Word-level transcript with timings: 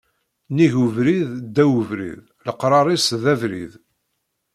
Nnig 0.49 0.73
ubrid, 0.85 1.29
ddaw 1.45 1.71
ubrid, 1.81 2.23
leqrar-is 2.45 3.05
d 3.23 3.25
abrid 3.33 3.73